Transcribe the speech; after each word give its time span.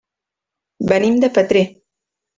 Venim 0.93 1.19
de 1.25 1.31
Petrer. 1.37 1.65